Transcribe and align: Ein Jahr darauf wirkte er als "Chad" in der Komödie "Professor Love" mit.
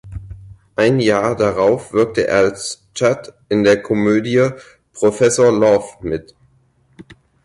Ein 0.75 0.99
Jahr 0.99 1.35
darauf 1.35 1.93
wirkte 1.93 2.25
er 2.25 2.37
als 2.39 2.87
"Chad" 2.95 3.35
in 3.49 3.63
der 3.63 3.83
Komödie 3.83 4.49
"Professor 4.93 5.51
Love" 5.51 5.85
mit. 6.01 6.33